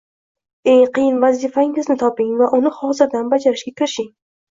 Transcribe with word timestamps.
Eng 0.69 0.85
qiyin 0.93 1.19
vazifangizni 1.23 1.97
toping 2.03 2.31
va 2.39 2.47
uni 2.61 2.71
hozirdan 2.79 3.29
bajarishga 3.35 3.75
kirishing 3.83 4.09